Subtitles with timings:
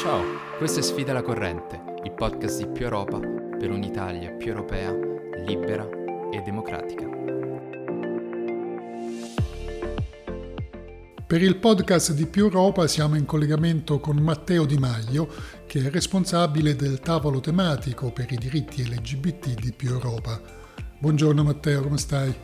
[0.00, 0.24] Ciao,
[0.56, 4.96] questo è Sfida la Corrente, il podcast di Più Europa per un'Italia più europea,
[5.44, 5.86] libera
[6.32, 7.06] e democratica.
[11.26, 15.28] Per il podcast di Più Europa siamo in collegamento con Matteo Di Maglio,
[15.66, 20.40] che è responsabile del tavolo tematico per i diritti LGBT di Più Europa.
[20.98, 22.34] Buongiorno Matteo, come stai?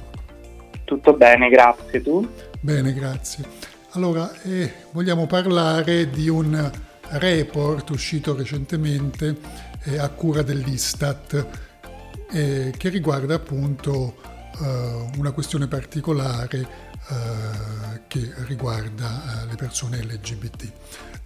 [0.84, 2.02] Tutto bene, grazie.
[2.02, 2.28] Tu?
[2.60, 3.44] Bene, grazie.
[3.92, 9.36] Allora, eh, vogliamo parlare di un report uscito recentemente
[9.84, 11.46] eh, a cura dell'Istat
[12.30, 14.16] eh, che riguarda appunto
[14.60, 16.58] eh, una questione particolare
[17.08, 20.72] eh, che riguarda eh, le persone LGBT.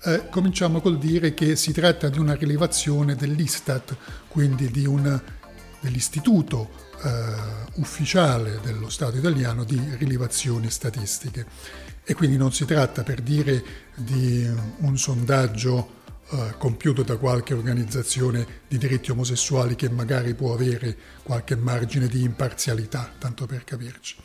[0.03, 3.97] Eh, cominciamo col dire che si tratta di una rilevazione dell'Istat,
[4.29, 5.21] quindi di un,
[5.81, 6.71] dell'istituto
[7.03, 11.47] uh, ufficiale dello Stato italiano di rilevazioni statistiche.
[12.05, 13.63] E quindi non si tratta per dire
[13.95, 15.99] di un sondaggio
[16.31, 22.23] uh, compiuto da qualche organizzazione di diritti omosessuali che magari può avere qualche margine di
[22.23, 24.17] imparzialità, tanto per capirci.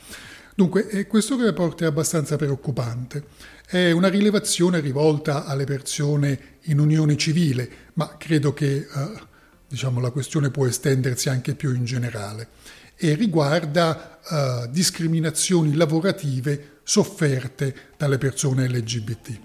[0.55, 3.25] Dunque, eh, questo report è abbastanza preoccupante.
[3.67, 9.19] È una rilevazione rivolta alle persone in unione civile, ma credo che uh,
[9.67, 12.47] diciamo, la questione può estendersi anche più in generale
[12.95, 19.39] e riguarda uh, discriminazioni lavorative sofferte dalle persone LGBT.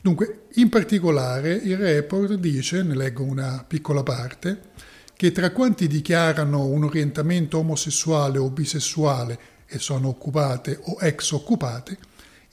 [0.00, 4.68] Dunque, in particolare il report dice, ne leggo una piccola parte,
[5.14, 11.98] che tra quanti dichiarano un orientamento omosessuale o bisessuale e sono occupate o ex occupate,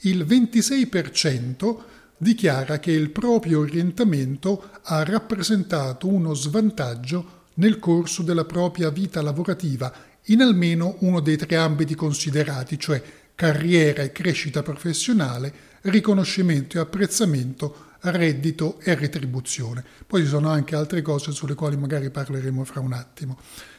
[0.00, 1.76] il 26%
[2.18, 9.90] dichiara che il proprio orientamento ha rappresentato uno svantaggio nel corso della propria vita lavorativa
[10.26, 13.02] in almeno uno dei tre ambiti considerati, cioè
[13.38, 19.84] carriera e crescita professionale, riconoscimento e apprezzamento, reddito e retribuzione.
[20.08, 23.36] Poi ci sono anche altre cose sulle quali magari parleremo fra un attimo.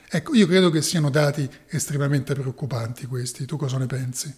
[0.09, 3.45] Ecco, io credo che siano dati estremamente preoccupanti questi.
[3.45, 4.33] Tu cosa ne pensi?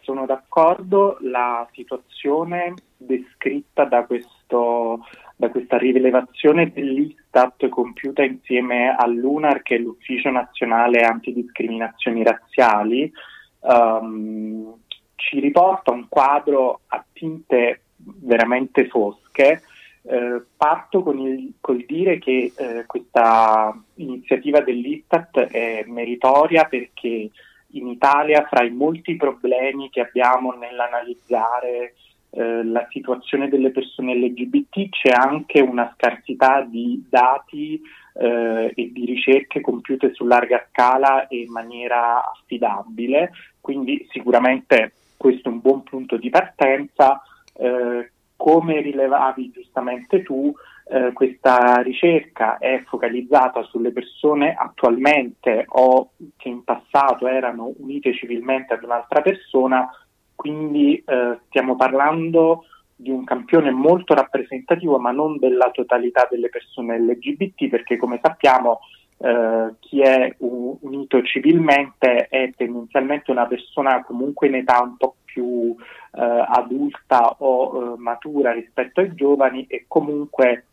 [0.00, 5.06] Sono d'accordo, la situazione descritta da, questo,
[5.36, 13.12] da questa rilevazione dell'Istat compiuta insieme all'UNAR, che è l'Ufficio Nazionale Antidiscriminazioni Razziali,
[13.60, 14.74] um,
[15.16, 19.62] ci riporta un quadro a tinte veramente fosche.
[20.02, 27.30] Eh, parto con il col dire che eh, questa iniziativa dell'Istat è meritoria perché
[27.72, 31.94] in Italia, fra i molti problemi che abbiamo nell'analizzare
[32.30, 37.80] eh, la situazione delle persone LGBT, c'è anche una scarsità di dati
[38.18, 43.30] eh, e di ricerche compiute su larga scala e in maniera affidabile,
[43.60, 47.22] quindi sicuramente questo è un buon punto di partenza.
[47.52, 50.54] Eh, come rilevavi giustamente tu,
[50.90, 58.74] eh, questa ricerca è focalizzata sulle persone attualmente o che in passato erano unite civilmente
[58.74, 59.90] ad un'altra persona,
[60.36, 62.64] quindi eh, stiamo parlando
[63.00, 68.80] di un campione molto rappresentativo, ma non della totalità delle persone LGBT, perché come sappiamo
[69.18, 75.76] eh, chi è unito civilmente è tendenzialmente una persona comunque in età un po' più
[76.12, 80.64] eh, adulta o eh, matura rispetto ai giovani e comunque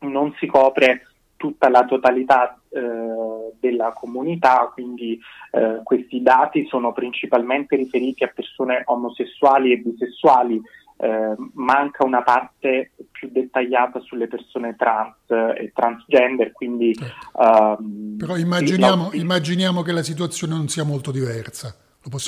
[0.00, 5.18] non si copre tutta la totalità eh, della comunità, quindi
[5.50, 10.62] eh, questi dati sono principalmente riferiti a persone omosessuali e bisessuali,
[11.02, 16.96] eh, manca una parte più dettagliata sulle persone trans e transgender, quindi...
[17.32, 19.16] Um, Però immaginiamo, la...
[19.16, 21.74] immaginiamo, che la situazione non sia molto diversa.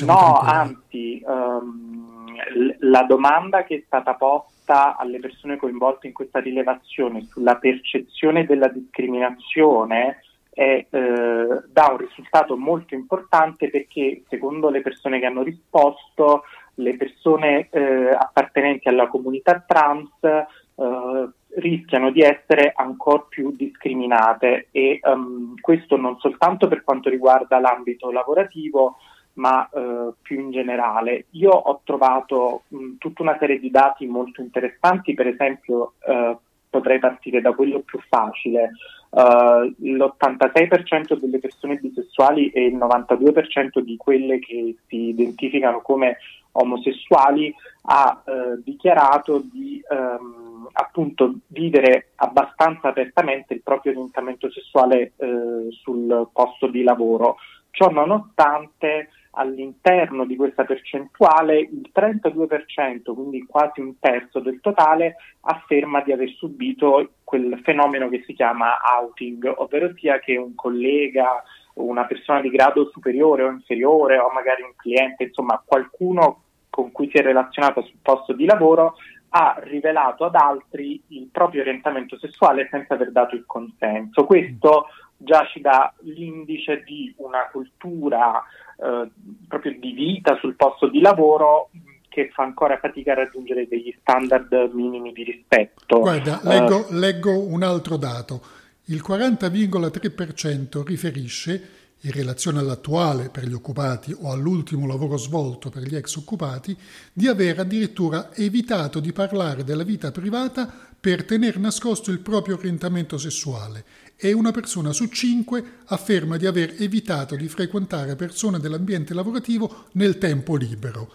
[0.05, 2.35] no, anzi, um,
[2.79, 8.67] la domanda che è stata posta alle persone coinvolte in questa rilevazione sulla percezione della
[8.67, 10.19] discriminazione
[10.49, 16.43] è, eh, dà un risultato molto importante perché secondo le persone che hanno risposto
[16.75, 24.99] le persone eh, appartenenti alla comunità trans eh, rischiano di essere ancora più discriminate e
[25.03, 28.97] um, questo non soltanto per quanto riguarda l'ambito lavorativo
[29.35, 31.25] ma uh, più in generale.
[31.31, 36.37] Io ho trovato mh, tutta una serie di dati molto interessanti, per esempio uh,
[36.69, 38.71] potrei partire da quello più facile.
[39.15, 46.17] Uh, l'86% delle persone bisessuali e il 92% di quelle che si identificano come
[46.51, 55.71] omosessuali ha uh, dichiarato di um, appunto vivere abbastanza apertamente il proprio orientamento sessuale uh,
[55.71, 57.37] sul posto di lavoro.
[57.71, 66.01] Ciò nonostante all'interno di questa percentuale il 32%, quindi quasi un terzo del totale, afferma
[66.01, 71.43] di aver subito quel fenomeno che si chiama outing, ovvero sia che un collega,
[71.75, 77.09] una persona di grado superiore o inferiore o magari un cliente, insomma qualcuno con cui
[77.09, 78.95] si è relazionato sul posto di lavoro
[79.29, 84.25] ha rivelato ad altri il proprio orientamento sessuale senza aver dato il consenso.
[84.25, 88.41] Questo già ci dà l'indice di una cultura
[88.77, 89.09] eh,
[89.47, 91.69] proprio di vita sul posto di lavoro
[92.09, 95.99] che fa ancora fatica a raggiungere degli standard minimi di rispetto.
[95.99, 98.41] Guarda, leggo, uh, leggo un altro dato.
[98.85, 101.69] Il 40,3% riferisce
[102.01, 106.77] in relazione all'attuale per gli occupati o all'ultimo lavoro svolto per gli ex occupati,
[107.11, 113.17] di aver addirittura evitato di parlare della vita privata per tenere nascosto il proprio orientamento
[113.17, 119.85] sessuale e una persona su cinque afferma di aver evitato di frequentare persone dell'ambiente lavorativo
[119.93, 121.11] nel tempo libero.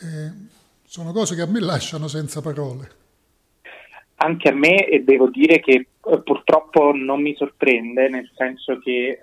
[0.00, 0.32] Eh,
[0.86, 3.04] sono cose che a me lasciano senza parole.
[4.18, 9.10] Anche a me e devo dire che eh, purtroppo non mi sorprende, nel senso che
[9.10, 9.18] eh,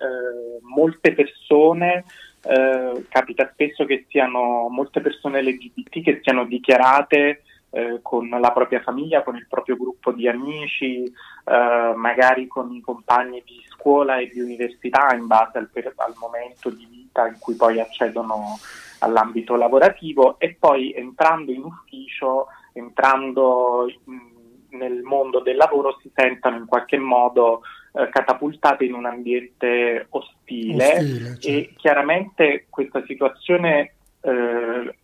[0.62, 2.04] molte persone,
[2.42, 8.80] eh, capita spesso che siano molte persone LGBT che siano dichiarate eh, con la propria
[8.80, 14.30] famiglia, con il proprio gruppo di amici, eh, magari con i compagni di scuola e
[14.32, 18.58] di università in base al, per, al momento di vita in cui poi accedono
[19.00, 20.38] all'ambito lavorativo.
[20.38, 24.20] E poi entrando in ufficio, entrando in,
[24.74, 27.62] nel mondo del lavoro si sentano in qualche modo
[27.92, 31.48] eh, catapultate in un ambiente ostile, ostile certo.
[31.48, 34.94] e chiaramente questa situazione, eh,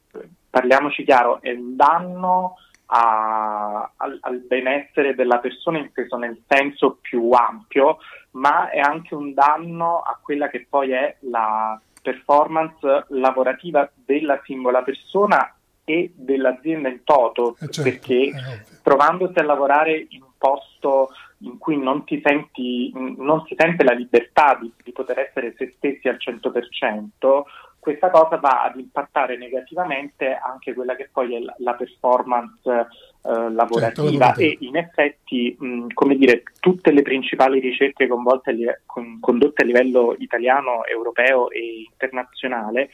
[0.50, 2.56] parliamoci chiaro, è un danno
[2.86, 7.98] a, al, al, benessere della persona inteso nel senso più ampio,
[8.32, 14.82] ma è anche un danno a quella che poi è la performance lavorativa della singola
[14.82, 15.54] persona
[15.90, 18.32] e dell'azienda in toto, eh certo, perché
[18.82, 21.08] trovandosi a lavorare in un posto
[21.42, 25.72] in cui non, ti senti, non si sente la libertà di, di, poter essere se
[25.76, 27.42] stessi al 100%,
[27.78, 33.50] questa cosa va ad impattare negativamente anche quella che poi è la, la performance eh,
[33.50, 34.26] lavorativa.
[34.26, 40.84] certo, e in effetti, mh, come dire, tutte le principali ricerche condotte a livello italiano,
[40.84, 42.90] europeo e internazionale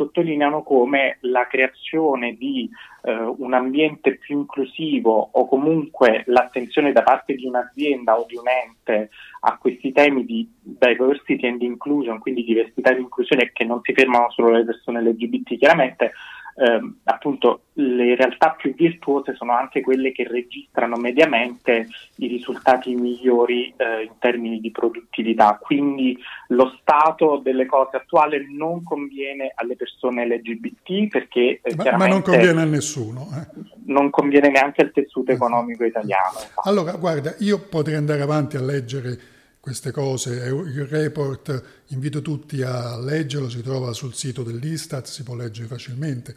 [0.00, 2.68] sottolineano come la creazione di
[3.02, 8.48] eh, un ambiente più inclusivo o comunque l'attenzione da parte di un'azienda o di un
[8.48, 9.10] ente
[9.40, 14.30] a questi temi di diversity and inclusion, quindi diversità e inclusione che non si fermano
[14.30, 16.12] solo alle persone LGBT, chiaramente
[16.60, 23.72] eh, appunto le realtà più virtuose sono anche quelle che registrano mediamente i risultati migliori
[23.78, 25.58] eh, in termini di produttività.
[25.58, 26.18] Quindi
[26.48, 32.20] lo stato delle cose attuale non conviene alle persone LGBT perché eh, ma, ma, non
[32.20, 33.28] conviene a nessuno.
[33.34, 33.60] Eh.
[33.86, 36.36] Non conviene neanche al tessuto economico italiano.
[36.64, 40.34] Allora, guarda, io potrei andare avanti a leggere queste cose.
[40.46, 46.34] Il report invito tutti a leggerlo, si trova sul sito dell'Istat, si può leggere facilmente.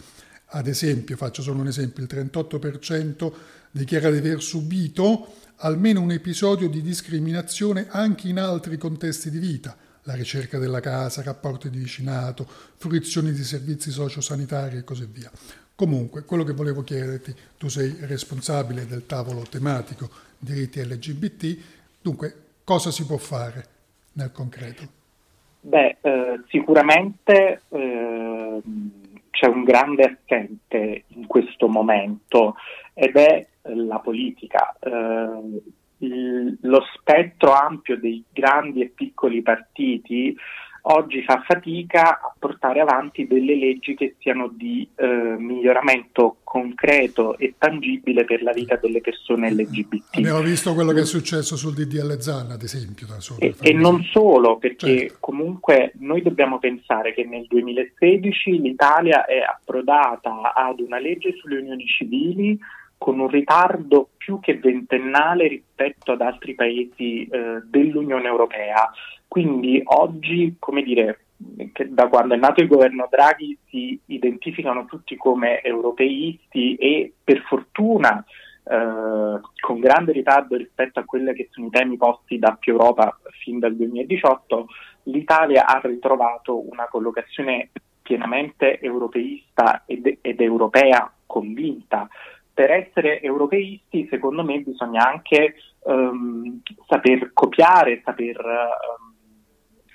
[0.48, 3.32] Ad esempio, faccio solo un esempio, il 38%
[3.72, 9.76] dichiara di aver subito almeno un episodio di discriminazione anche in altri contesti di vita,
[10.04, 15.32] la ricerca della casa, rapporti di vicinato, fruizioni di servizi sociosanitari e così via.
[15.74, 21.58] Comunque, quello che volevo chiederti, tu sei responsabile del tavolo tematico diritti LGBT,
[22.02, 23.66] dunque cosa si può fare
[24.14, 25.02] nel concreto?
[25.62, 28.62] Beh, eh, sicuramente eh,
[29.30, 32.56] c'è un grande assente in questo momento
[32.94, 34.76] ed è la politica.
[34.80, 35.62] Eh,
[36.00, 40.36] il, lo spettro ampio dei grandi e piccoli partiti
[40.86, 45.06] oggi fa fatica a portare avanti delle leggi che siano di eh,
[45.38, 50.18] miglioramento concreto e tangibile per la vita delle persone LGBT.
[50.18, 53.08] Abbiamo visto quello che è successo sul DDL Zan, ad esempio.
[53.38, 55.18] e, e non solo, perché certo.
[55.20, 61.86] comunque noi dobbiamo pensare che nel 2016 l'Italia è approdata ad una legge sulle unioni
[61.86, 62.60] civili
[63.04, 68.90] con un ritardo più che ventennale rispetto ad altri paesi eh, dell'Unione Europea.
[69.28, 75.60] Quindi oggi, come dire, da quando è nato il governo Draghi si identificano tutti come
[75.60, 78.24] europeisti e per fortuna
[78.64, 83.20] eh, con grande ritardo rispetto a quelli che sono i temi posti da più Europa
[83.42, 84.68] fin dal 2018,
[85.04, 92.08] l'Italia ha ritrovato una collocazione pienamente europeista ed, ed europea convinta
[92.54, 99.14] per essere europeisti, secondo me, bisogna anche um, saper copiare, saper um,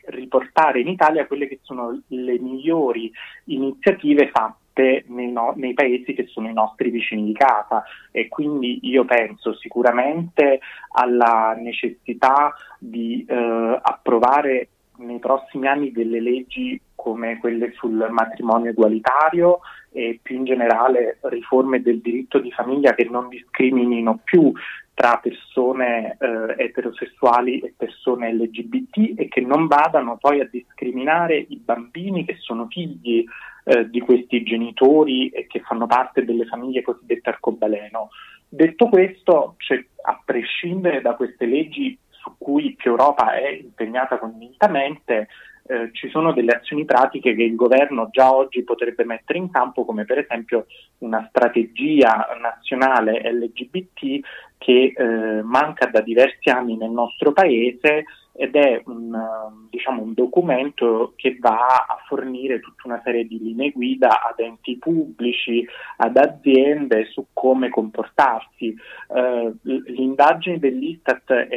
[0.07, 3.13] riportare in Italia quelle che sono le migliori
[3.45, 7.85] iniziative fatte nei, no- nei, paesi che sono i nostri vicini di casa.
[8.11, 10.61] E quindi io penso sicuramente
[10.93, 19.61] alla necessità di eh, approvare nei prossimi anni delle leggi come quelle sul matrimonio egualitario
[19.93, 24.53] e più in generale riforme del diritto di famiglia che non discriminino più
[24.95, 31.63] tra persone eh, eterosessuali e persone LGBT e che non vadano poi a discriminare i
[31.65, 33.25] bambini che sono figli
[33.63, 38.09] eh, di questi genitori e che fanno parte delle famiglie cosiddette arcobaleno.
[38.49, 45.29] Detto questo, cioè, a prescindere da queste leggi su cui più Europa è impegnata convintamente,
[45.69, 49.85] eh, ci sono delle azioni pratiche che il governo già oggi potrebbe mettere in campo,
[49.85, 50.67] come per esempio
[50.99, 58.81] una strategia nazionale LGBT che eh, manca da diversi anni nel nostro paese ed è
[58.87, 64.39] un, diciamo, un, documento che va a fornire tutta una serie di linee guida ad
[64.39, 68.73] enti pubblici, ad aziende su come comportarsi.
[69.13, 71.57] Eh, l'indagine dell'Istat è,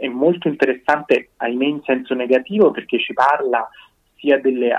[0.00, 3.68] è molto interessante, ahimè in senso negativo, perché ci parla
[4.16, 4.74] sia delle,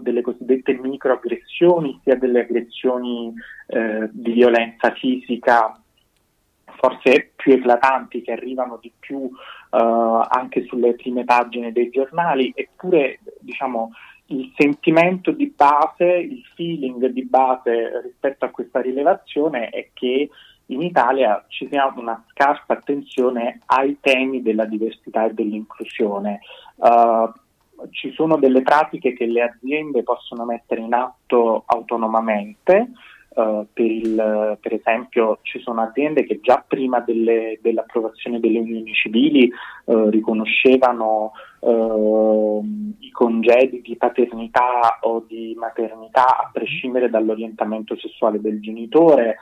[0.00, 3.32] delle cosiddette microaggressioni, sia delle aggressioni
[3.68, 5.76] eh, di violenza fisica
[6.76, 9.30] forse più eclatanti che arrivano di più uh,
[9.70, 13.92] anche sulle prime pagine dei giornali, eppure diciamo,
[14.26, 20.28] il sentimento di base, il feeling di base rispetto a questa rilevazione è che
[20.72, 26.40] in Italia ci sia una scarsa attenzione ai temi della diversità e dell'inclusione.
[26.76, 27.30] Uh,
[27.90, 32.90] ci sono delle pratiche che le aziende possono mettere in atto autonomamente,
[33.34, 38.92] Uh, per, il, per, esempio ci sono aziende che già prima delle, dell'approvazione delle unioni
[38.92, 39.50] civili
[39.86, 42.62] uh, riconoscevano uh,
[42.98, 49.36] i congedi di paternità o di maternità a prescindere dall'orientamento sessuale del genitore,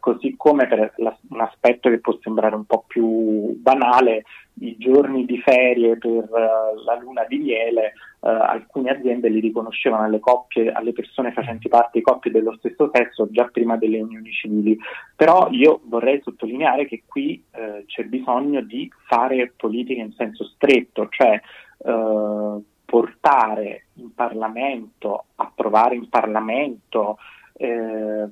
[0.00, 4.24] così come per la, un aspetto che può sembrare un po' più banale,
[4.60, 6.28] i giorni di ferie per
[6.84, 11.98] la luna di miele eh, alcune aziende li riconoscevano alle coppie, alle persone facenti parte
[11.98, 14.78] di coppie dello stesso sesso già prima delle unioni civili.
[15.14, 21.08] Però io vorrei sottolineare che qui eh, c'è bisogno di fare politica in senso stretto,
[21.10, 21.40] cioè
[22.84, 27.18] portare in Parlamento, approvare in Parlamento
[27.52, 28.26] eh,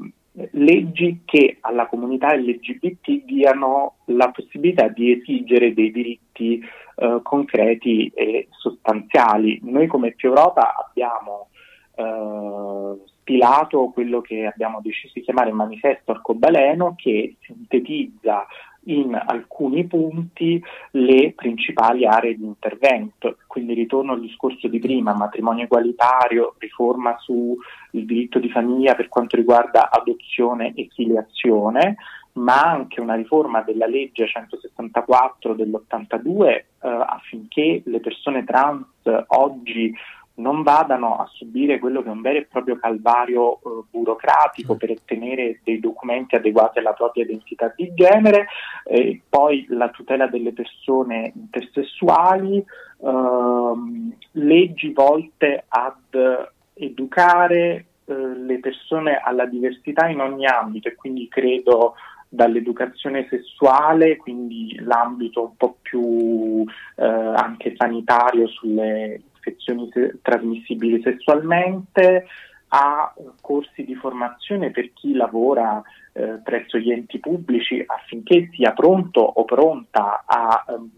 [0.53, 6.63] leggi che alla comunità LGBT diano la possibilità di esigere dei diritti
[6.97, 9.61] eh, concreti e sostanziali.
[9.63, 11.49] Noi come Più Europa abbiamo
[11.95, 18.47] eh, stilato quello che abbiamo deciso di chiamare manifesto arcobaleno che sintetizza
[18.87, 20.63] in alcuni punti
[20.93, 23.39] le principali aree di intervento.
[23.47, 27.57] Quindi ritorno al discorso di prima, matrimonio egualitario, riforma sul
[27.91, 31.97] diritto di famiglia per quanto riguarda adozione e filiazione,
[32.33, 38.85] ma anche una riforma della legge 164 dell'82 eh, affinché le persone trans
[39.29, 39.95] oggi
[40.37, 44.91] non vadano a subire quello che è un vero e proprio calvario eh, burocratico per
[44.91, 48.47] ottenere dei documenti adeguati alla propria identità di genere,
[48.85, 52.65] eh, poi la tutela delle persone intersessuali,
[53.03, 61.29] ehm, leggi volte ad educare eh, le persone alla diversità in ogni ambito e quindi
[61.29, 61.95] credo
[62.29, 66.65] dall'educazione sessuale, quindi l'ambito un po' più
[66.97, 72.27] eh, anche sanitario sulle infezioni se- trasmissibili sessualmente,
[72.69, 75.81] a corsi di formazione per chi lavora
[76.13, 80.91] eh, presso gli enti pubblici affinché sia pronto o pronta a ehm,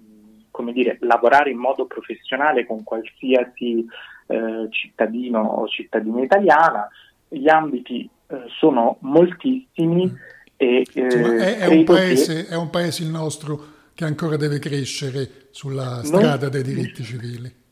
[0.50, 3.86] come dire, lavorare in modo professionale con qualsiasi
[4.26, 6.88] eh, cittadino o cittadina italiana.
[7.28, 10.12] Gli ambiti eh, sono moltissimi
[10.56, 12.48] e Insomma, è, è, un paese, che...
[12.48, 16.50] è un paese il nostro che ancora deve crescere sulla strada non...
[16.50, 17.66] dei diritti civili.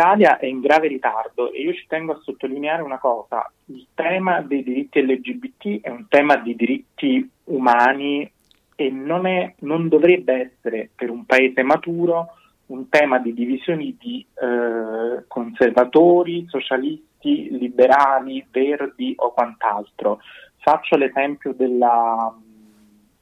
[0.00, 4.40] L'Italia è in grave ritardo e io ci tengo a sottolineare una cosa, il tema
[4.40, 8.32] dei diritti LGBT è un tema di diritti umani
[8.76, 12.28] e non, è, non dovrebbe essere per un paese maturo
[12.68, 20.20] un tema di divisioni di eh, conservatori, socialisti, liberali, verdi o quant'altro.
[20.56, 22.34] Faccio l'esempio della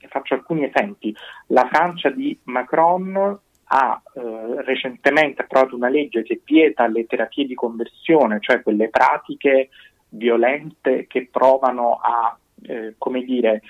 [0.08, 1.12] faccio alcuni esempi.
[1.49, 3.37] La Francia di Macron
[3.69, 9.69] ha eh, recentemente approvato una legge che vieta le terapie di conversione, cioè quelle pratiche
[10.11, 13.63] violente che provano a, eh, come dire,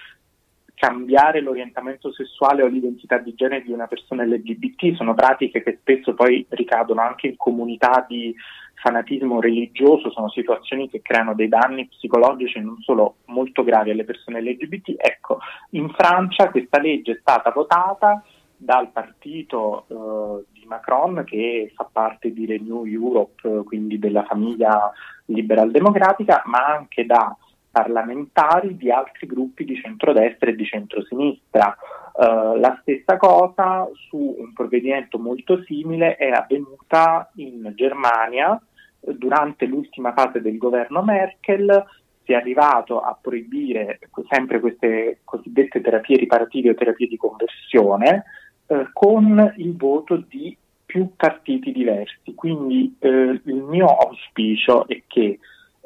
[0.74, 6.14] cambiare l'orientamento sessuale o l'identità di genere di una persona LGBT, sono pratiche che spesso
[6.14, 8.32] poi ricadono anche in comunità di
[8.74, 14.40] fanatismo religioso, sono situazioni che creano dei danni psicologici non solo molto gravi alle persone
[14.40, 14.94] LGBT.
[14.96, 15.38] Ecco,
[15.70, 18.22] in Francia questa legge è stata votata
[18.58, 24.90] dal partito eh, di Macron che fa parte di Renew Europe, quindi della famiglia
[25.26, 27.34] liberal democratica, ma anche da
[27.70, 31.76] parlamentari di altri gruppi di centrodestra e di centrosinistra.
[32.12, 38.60] Uh, la stessa cosa su un provvedimento molto simile è avvenuta in Germania
[39.00, 41.84] durante l'ultima fase del governo Merkel.
[42.24, 48.24] Si è arrivato a proibire sempre queste cosiddette terapie riparative o terapie di conversione
[48.68, 50.56] uh, con il voto di
[50.86, 52.34] più partiti diversi.
[52.34, 55.38] Quindi uh, il mio auspicio è che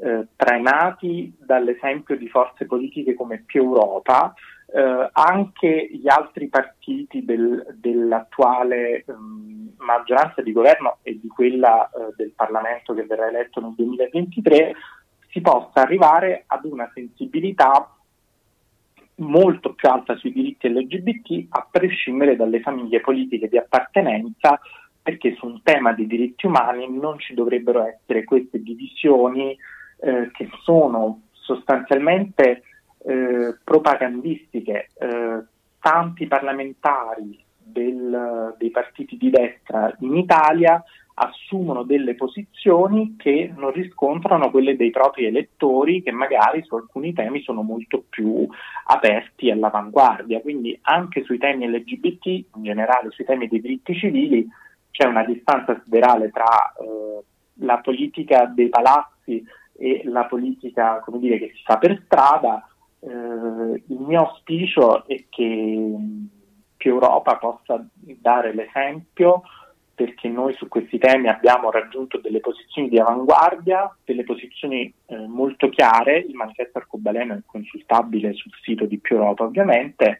[0.02, 4.34] eh, trainati dall'esempio di forze politiche come Più Europa,
[4.66, 12.12] eh, anche gli altri partiti del, dell'attuale um, maggioranza di governo e di quella uh,
[12.16, 14.74] del Parlamento che verrà eletto nel 2023
[15.30, 17.88] si possa arrivare ad una sensibilità
[19.16, 24.59] molto più alta sui diritti LGBT a prescindere dalle famiglie politiche di appartenenza
[25.02, 29.57] perché su un tema di diritti umani non ci dovrebbero essere queste divisioni
[30.00, 32.62] eh, che sono sostanzialmente
[33.04, 34.88] eh, propagandistiche.
[34.95, 35.42] Eh,
[35.81, 40.83] tanti parlamentari del, dei partiti di destra in Italia
[41.14, 47.42] assumono delle posizioni che non riscontrano quelle dei propri elettori che magari su alcuni temi
[47.42, 48.47] sono molto più
[48.87, 50.40] aperti all'avanguardia.
[50.40, 54.47] Quindi anche sui temi LGBT, in generale sui temi dei diritti civili,
[54.90, 57.25] c'è una distanza siderale tra eh,
[57.64, 62.66] la politica dei palazzi e la politica come dire, che si fa per strada,
[63.00, 65.97] eh, il mio auspicio è che
[66.76, 69.42] più Europa possa dare l'esempio
[70.02, 75.68] perché noi su questi temi abbiamo raggiunto delle posizioni di avanguardia, delle posizioni eh, molto
[75.68, 80.18] chiare, il manifesto arcobaleno è consultabile sul sito di Più Europa ovviamente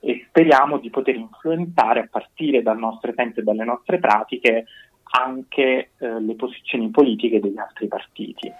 [0.00, 4.66] e speriamo di poter influenzare a partire dal nostro esempio e dalle nostre pratiche
[5.12, 8.52] anche eh, le posizioni politiche degli altri partiti.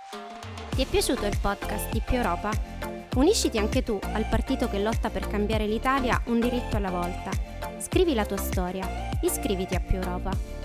[0.75, 2.51] Ti è piaciuto il podcast di Più Europa?
[3.17, 7.31] Unisciti anche tu al partito che lotta per cambiare l'Italia un diritto alla volta.
[7.79, 8.87] Scrivi la tua storia,
[9.21, 10.62] iscriviti a Più Europa.